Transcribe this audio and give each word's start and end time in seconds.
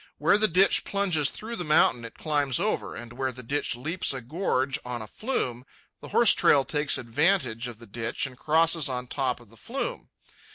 Where 0.17 0.39
the 0.39 0.47
ditch 0.47 0.83
plunges 0.83 1.29
through 1.29 1.57
the 1.57 1.63
mountain, 1.63 2.03
it 2.05 2.17
climbs 2.17 2.59
over; 2.59 2.95
and 2.95 3.13
where 3.13 3.31
the 3.31 3.43
ditch 3.43 3.75
leaps 3.75 4.15
a 4.15 4.19
gorge 4.21 4.79
on 4.83 4.99
a 4.99 5.05
flume, 5.05 5.63
the 5.99 6.07
horse 6.07 6.33
trail 6.33 6.65
takes 6.65 6.97
advantage 6.97 7.67
of 7.67 7.77
the 7.77 7.85
ditch 7.85 8.25
and 8.25 8.35
crosses 8.35 8.89
on 8.89 9.05
top 9.05 9.39
of 9.39 9.51
the 9.51 9.57
flume. 9.57 10.09